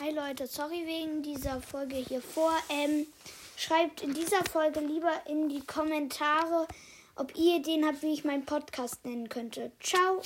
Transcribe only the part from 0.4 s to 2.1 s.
sorry wegen dieser Folge